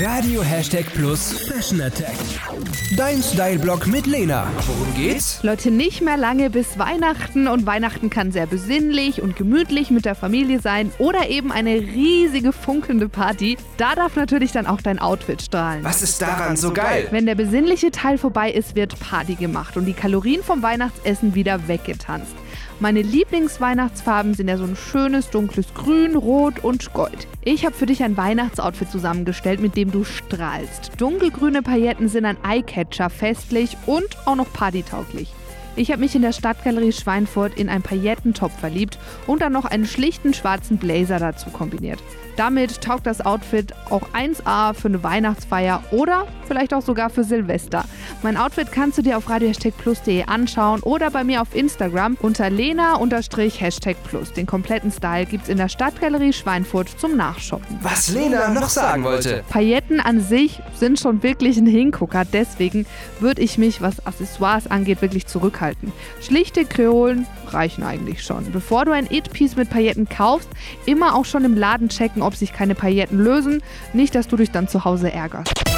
[0.00, 2.16] Radio Hashtag Plus Fashion Attack.
[2.96, 4.50] Dein Style-Blog mit Lena.
[4.66, 5.42] Worum geht's?
[5.42, 10.14] Leute, nicht mehr lange bis Weihnachten und Weihnachten kann sehr besinnlich und gemütlich mit der
[10.14, 13.58] Familie sein oder eben eine riesige funkelnde Party.
[13.76, 15.84] Da darf natürlich dann auch dein Outfit strahlen.
[15.84, 17.08] Was ist daran so geil?
[17.10, 21.68] Wenn der besinnliche Teil vorbei ist, wird Party gemacht und die Kalorien vom Weihnachtsessen wieder
[21.68, 22.34] weggetanzt.
[22.82, 27.28] Meine Lieblingsweihnachtsfarben sind ja so ein schönes dunkles Grün, Rot und Gold.
[27.44, 30.90] Ich habe für dich ein Weihnachtsoutfit zusammengestellt, mit dem du strahlst.
[30.98, 35.32] Dunkelgrüne Pailletten sind ein Eyecatcher, festlich und auch noch partytauglich.
[35.74, 39.86] Ich habe mich in der Stadtgalerie Schweinfurt in einen Paillettentop verliebt und dann noch einen
[39.86, 41.98] schlichten schwarzen Blazer dazu kombiniert.
[42.36, 47.84] Damit taugt das Outfit auch 1A für eine Weihnachtsfeier oder vielleicht auch sogar für Silvester.
[48.22, 54.32] Mein Outfit kannst du dir auf radio-plus.de anschauen oder bei mir auf Instagram unter lena-plus.
[54.32, 57.78] Den kompletten Style gibt's in der Stadtgalerie Schweinfurt zum Nachshoppen.
[57.82, 59.44] Was Lena noch sagen wollte.
[59.48, 62.86] Pailletten an sich sind schon wirklich ein Hingucker, deswegen
[63.20, 65.61] würde ich mich, was Accessoires angeht, wirklich zurückhalten.
[66.20, 68.50] Schlichte Kreolen reichen eigentlich schon.
[68.52, 70.48] Bevor du ein It-Piece mit Pailletten kaufst,
[70.86, 73.62] immer auch schon im Laden checken, ob sich keine Pailletten lösen.
[73.92, 75.71] Nicht, dass du dich dann zu Hause ärgerst.